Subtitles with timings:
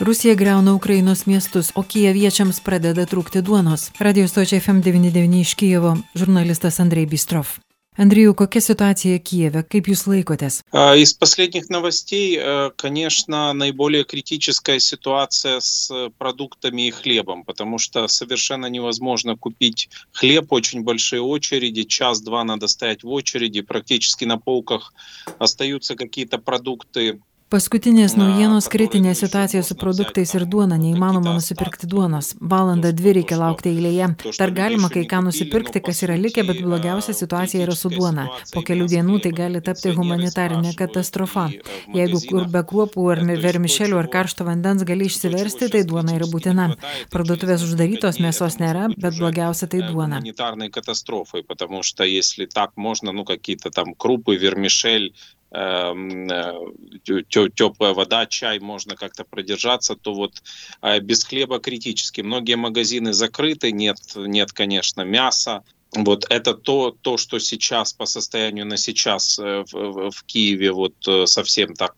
[0.00, 3.88] Rusija greuna Ukrainos miestus, o kijeviečiams pradeda trūkti duonos.
[3.98, 7.58] Radio stočia FM99 iš Kijevo žurnalistas Andrei Bistrov.
[7.96, 9.64] Андрею, какая ситуация в Киеве?
[9.64, 10.62] Как jūs laikotės?
[10.94, 12.38] Из последних новостей,
[12.76, 20.84] конечно, наиболее критическая ситуация с продуктами и хлебом, потому что совершенно невозможно купить хлеб, очень
[20.84, 24.94] большие очереди, час-два надо стоять в очереди, практически на полках
[25.40, 27.18] остаются какие-то продукты
[27.53, 32.31] Paskutinės naujienos kritinė situacija su produktais ir duona, neįmanoma nusipirkti duonos.
[32.53, 34.07] Valandą dvi reikia laukti eilėje.
[34.39, 38.23] Dar galima kai ką nusipirkti, kas yra likę, bet blogiausia situacija yra su duona.
[38.55, 41.43] Po kelių dienų tai gali tapti humanitarinė katastrofa.
[41.93, 46.71] Jeigu kur be kruopų ar vermišelių ar karšto vandens gali išsiversti, tai duona yra būtina.
[47.13, 50.23] Parduotuvės uždarytos, mėsos nėra, bet blogiausia tai duona.
[50.73, 55.13] катастрофой, потому что если так можно, ну какие-то там крупы, вермишель,
[57.50, 60.42] теплая вода, чай, можно как-то продержаться, то вот
[61.02, 62.20] без хлеба критически.
[62.20, 65.62] Многие магазины закрыты, нет, нет конечно, мяса.
[65.92, 70.94] Вот это то, то, что сейчас по состоянию на сейчас в, в, в Киеве вот
[71.24, 71.96] совсем так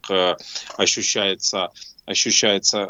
[0.76, 1.70] ощущается
[2.05, 2.87] ощущается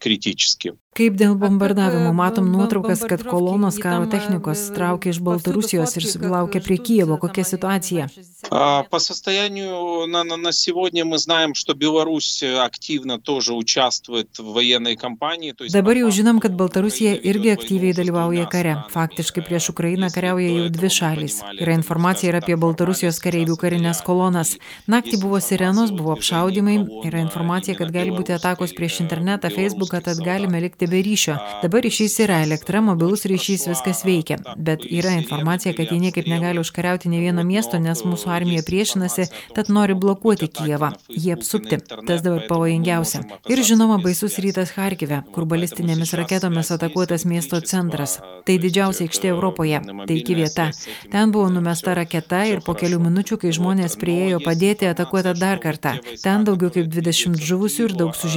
[0.00, 0.74] критически.
[0.98, 6.78] Kaip dėl bombardavimo matom nuotraukas, kad kolonos karo technikos traukia iš Baltarusijos ir laukia prie
[6.82, 7.20] Киева.
[7.22, 8.08] Kokia situacija?
[8.50, 14.96] По состоянию на, на, на сегодня мы знаем, что Беларусь активно тоже участвует в военной
[14.96, 15.52] кампании.
[15.52, 18.74] То есть Dabar jau žinom, kad Baltarusija irgi aktyviai dalyvauja kare.
[18.90, 21.38] Faktiškai prieš Ukrainą kariauja jau dvi šalys.
[21.62, 24.56] Yra informacija ir apie Baltarusijos kareivių karinės kolonas.
[24.90, 26.80] Naktį buvo sirenos, buvo apšaudimai.
[27.06, 31.37] Yra informacija, kad gali būti atakos prieš internetą, Facebooką, tad galime likti be ryšio.
[31.63, 34.37] Dabar ryšys yra elektra, mobilus ryšys, viskas veikia.
[34.57, 39.29] Bet yra informacija, kad jie niekaip negali užkariauti ne vieno miesto, nes mūsų armija priešinasi,
[39.55, 41.79] tad nori blokuoti Kijevą, jį apsupti.
[42.03, 43.23] Tas dabar pavojingiausia.
[43.47, 48.17] Ir žinoma, baisus rytas Harkive, kur balistinėmis raketomis atakuotas miesto centras.
[48.43, 50.67] Tai didžiausia aikštė Europoje, taiki vieta.
[51.15, 55.95] Ten buvo numesta raketa ir po kelių minučių, kai žmonės prieėjo padėti, atakuota dar kartą.
[56.23, 58.32] Ten daugiau kaip 20 žuvusių ir daug sužeistų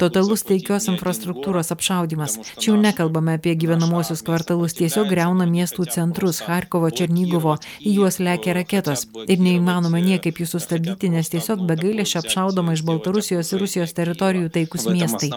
[0.00, 2.38] Totalus taikios infrastruktūros infrastruktūros apšaudimas.
[2.58, 8.54] Čia jau nekalbame apie gyvenamuosius kvartalus, tiesiog greuna miestų centrus Harkovo, Černygovo, į juos lekia
[8.56, 9.06] raketos.
[9.26, 14.50] Ir neįmanoma niekaip jų sustabdyti, nes tiesiog be gailėšio apšaudoma iš Baltarusijos ir Rusijos teritorijų
[14.54, 15.30] taikus miestai.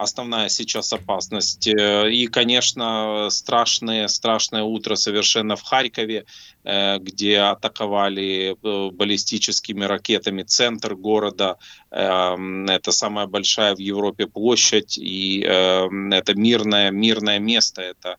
[0.00, 1.66] Основная сейчас опасность.
[1.66, 6.24] И, конечно, страшное, страшное утро совершенно в Харькове,
[6.64, 11.56] где атаковали баллистическими ракетами центр города.
[11.90, 18.17] Это самая большая в Европе площадь, и э, это мирное, мирное место, это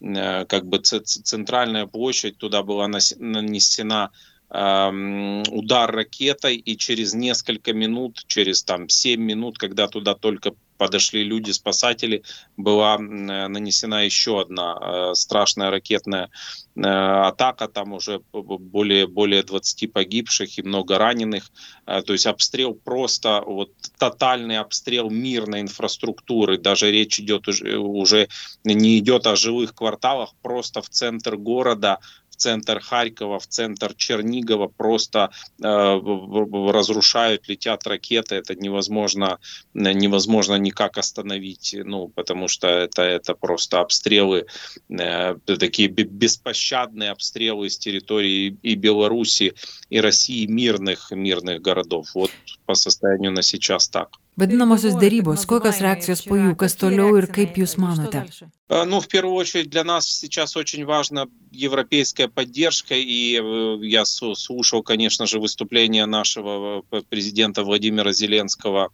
[0.00, 4.10] э, как бы центральная площадь, туда была нанесена
[4.50, 11.24] э, удар ракетой, и через несколько минут, через там 7 минут, когда туда только подошли
[11.24, 12.22] люди, спасатели,
[12.56, 16.30] была нанесена еще одна э, страшная ракетная
[16.74, 21.52] э, атака, там уже более, более 20 погибших и много раненых.
[21.84, 28.28] Э, то есть обстрел просто, вот тотальный обстрел мирной инфраструктуры, даже речь идет уже, уже
[28.64, 31.98] не идет о жилых кварталах, просто в центр города
[32.40, 35.30] центр Харькова, в центр Чернигова просто
[35.62, 38.36] э, разрушают, летят ракеты.
[38.36, 39.38] Это невозможно,
[39.74, 44.46] невозможно никак остановить, ну, потому что это, это просто обстрелы,
[44.88, 49.54] э, такие беспощадные обстрелы с территории и Беларуси,
[49.90, 52.08] и России, мирных, мирных городов.
[52.14, 52.30] Вот
[52.64, 54.08] по состоянию на сейчас так.
[54.35, 58.25] Vadinamosios dėrybos, kokios reakcijos po jų, kas toliau ir kaip jūs manote?
[58.67, 64.83] Ну, в первую очередь для нас сейчас очень важна европейская поддержка, и э, я слушал,
[64.83, 68.89] конечно же, выступление нашего э, президента Владимира Зеленского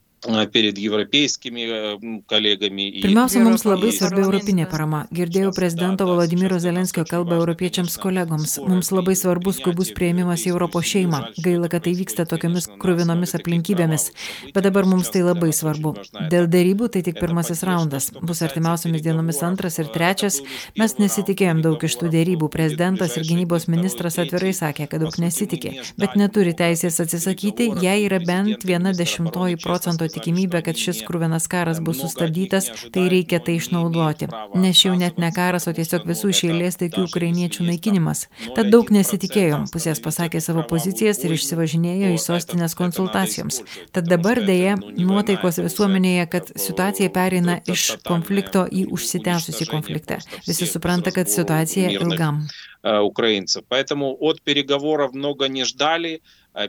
[0.52, 3.02] перед европейскими kolegami.
[3.02, 5.08] Pirmiausia, mums labai svarbi europinė parama.
[5.09, 8.59] Girdėjau prezidento Vladimiro Zelenskio kalbą europiečiams kolegoms.
[8.62, 11.22] Mums labai svarbus skubus prieimimas į Europos šeimą.
[11.42, 14.12] Gaila, kad tai vyksta tokiamis kruvinomis aplinkybėmis.
[14.54, 15.96] Bet dabar mums tai labai svarbu.
[16.30, 18.12] Dėl dėrybų tai tik pirmasis raundas.
[18.22, 20.41] Bus artimiausiamis dienomis antras ir trečias.
[20.78, 22.52] Mes nesitikėjom daug iš tų dėrybų.
[22.53, 25.73] Prezidentas ir gynybos ministras atvirai sakė, kad daug nesitikė.
[25.97, 31.47] Bet neturi teisės atsisakyti, jei yra bent viena dešimtoji procento procento tikimybė, kad šis krūvinas
[31.53, 34.28] karas bus sustabdytas, tai reikia tai išnaudoti.
[34.59, 38.27] Nes jau net ne karas, o tiesiog visų išėlės taikių ukrainiečių naikinimas.
[38.57, 39.68] Tad daug nesitikėjom.
[39.72, 43.63] Pusės pasakė savo pozicijas ir išsivažinėjo į sostinės konsultacijoms.
[43.97, 50.21] Tad dabar dėja nuotaikos visuomenėje, kad situacija pereina iš konflikto į užsitęsusį konfliktą.
[50.48, 52.47] Visi supranta, kad situacija ilgam.
[52.86, 53.65] Украинцев.
[53.68, 56.22] Поэтому от переговоров много не ждали.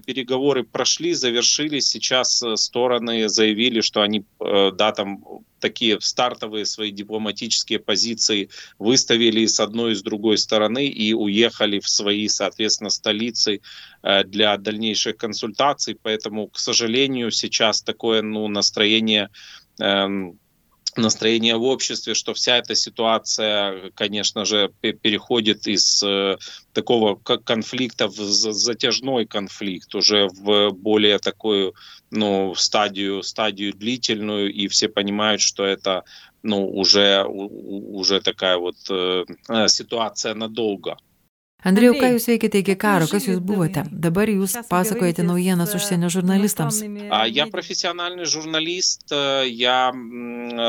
[0.05, 1.87] переговоры прошли, завершились.
[1.87, 5.23] Сейчас стороны заявили, что они, да, там
[5.59, 8.49] такие стартовые свои дипломатические позиции
[8.79, 13.61] выставили с одной и с другой стороны и уехали в свои, соответственно, столицы
[14.25, 15.97] для дальнейших консультаций.
[16.01, 19.29] Поэтому, к сожалению, сейчас такое ну, настроение
[19.79, 20.39] эм,
[20.97, 26.37] настроение в обществе, что вся эта ситуация, конечно же, переходит из э,
[26.73, 31.73] такого конфликта в затяжной конфликт, уже в более такую
[32.11, 36.03] ну, стадию, стадию длительную, и все понимают, что это
[36.43, 39.25] ну, уже, уже такая вот э,
[39.67, 40.97] ситуация надолго.
[41.62, 43.84] Andrėjau, ką jūs veikėte iki karo, kas jūs buvote?
[44.04, 46.80] Dabar jūs pasakojate naujienas užsienio žurnalistams.
[47.30, 49.92] Я профессиональный журналист, я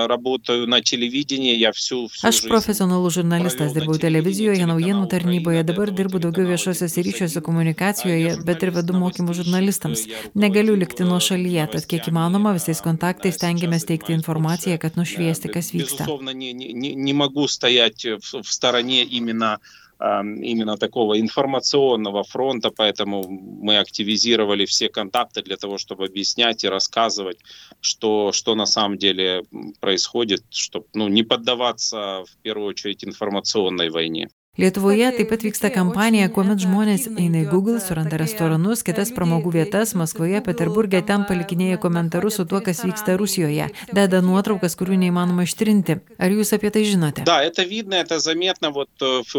[0.06, 6.22] работаю на телевидении, я всю, всю Aš profesionalus žurnalistas, dirbau televizijoje, naujienų tarnyboje, dabar dirbu
[6.22, 10.06] daugiau viešosiuose ryšiuose komunikacijoje, bet ir vedu mokymus žurnalistams.
[10.38, 15.74] Negaliu likti nuo šalyje, tad kiek įmanoma visais kontaktais stengiamės teikti informaciją, kad nušviesti, kas
[15.74, 16.06] vyksta.
[16.06, 19.58] Безусловно, не, не, не могу стоять в, в стороне именно
[20.01, 27.39] именно такого информационного фронта, поэтому мы активизировали все контакты для того, чтобы объяснять и рассказывать,
[27.81, 29.43] что, что на самом деле
[29.81, 34.29] происходит, чтобы ну, не поддаваться в первую очередь информационной войне.
[34.59, 39.93] Lietuvoje taip pat vyksta kampanija, kuomet žmonės eina į Google, suranda restoranus, kitas pramogų vietas
[39.95, 46.01] Maskvoje, Peterburgė, ten palikinėja komentarus su tuo, kas vyksta Rusijoje, deda nuotraukas, kurių neįmanoma ištrinti.
[46.19, 47.23] Ar jūs apie tai žinote?
[47.23, 48.73] Да, это видно, это заметно.
[48.73, 48.91] Вот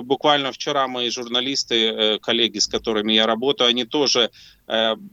[0.06, 4.31] буквально вчера мои журналисты, коллеги, с которыми я работаю, они тоже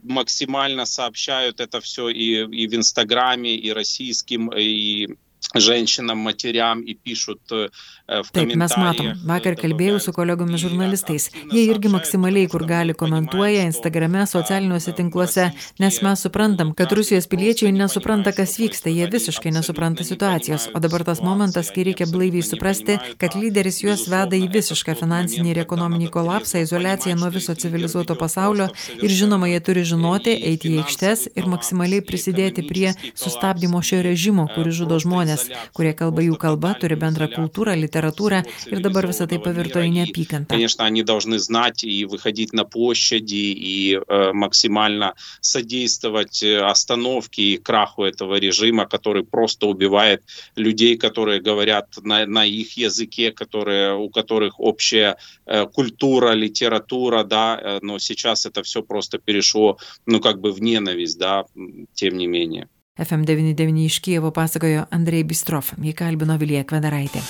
[0.03, 5.17] максимально сообщают это все и, и в Инстаграме, и российским, и
[5.55, 7.69] ženšinam, materiam į pišut e, в
[8.07, 9.09] Taip, mes matom.
[9.27, 11.27] Vakar kalbėjau su kolegomis žurnalistais.
[11.51, 15.49] Jie irgi maksimaliai, kur gali, komentuoja Instagrame, socialiniuose tinkluose,
[15.83, 20.69] nes mes suprantam, kad Rusijos piliečiai nesupranta, kas vyksta, jie visiškai nesupranta situacijos.
[20.71, 25.51] O dabar tas momentas, kai reikia blaiviai suprasti, kad lyderis juos veda į visišką finansinį
[25.51, 28.69] ir ekonominį kolapsą, izolaciją nuo viso civilizuoto pasaulio
[29.01, 34.47] ir žinoma, jie turi žinoti, eiti į aikštes ir maksimaliai prisidėti prie sustabdymo šio režimo,
[34.55, 38.35] kuris žudo žmonės kurie kalba jų kalba, turi bendrą kultūrą, литературу,
[38.71, 40.53] ir dabar visą tai pavirto į neapykantą.
[40.53, 48.03] Конечно, они должны знать и выходить на площади и э, максимально содействовать остановке и краху
[48.03, 50.23] этого режима, который просто убивает
[50.55, 57.59] людей, которые говорят на, на их языке, которые, у которых общая э, культура, литература, да,
[57.61, 61.45] э, но сейчас это все просто перешло, ну, как бы в ненависть, да,
[61.93, 62.67] тем не менее.
[62.97, 67.21] FM99 iš Kievo pasakojo Andrei Bistrov, jį kalbino Vilija Kvedaraitė.